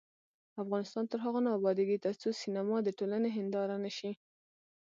[0.63, 4.11] افغانستان تر هغو نه ابادیږي، ترڅو سینما د ټولنې هنداره نشي.